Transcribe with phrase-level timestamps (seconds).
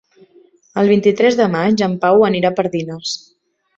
[0.83, 3.17] El vint-i-tres de maig en Pau anirà a Pardines.